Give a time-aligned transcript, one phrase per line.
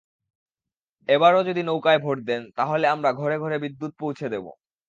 [1.09, 4.45] এবারও যদি নৌকায় ভোট দেন, তাহলে আমরা ঘরে ঘরে বিদ্যুত্ পৌঁছে দেব।